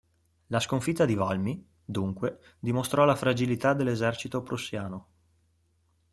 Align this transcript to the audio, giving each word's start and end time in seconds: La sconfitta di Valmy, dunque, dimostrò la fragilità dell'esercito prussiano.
La 0.47 0.59
sconfitta 0.59 1.05
di 1.05 1.13
Valmy, 1.13 1.63
dunque, 1.85 2.39
dimostrò 2.57 3.05
la 3.05 3.15
fragilità 3.15 3.75
dell'esercito 3.75 4.41
prussiano. 4.41 5.07